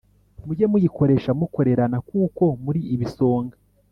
mujye 0.45 0.65
muyikoresha 0.71 1.29
mukorerana, 1.39 1.97
kuko 2.09 2.43
muri 2.63 2.81
ibisonga 2.93 3.55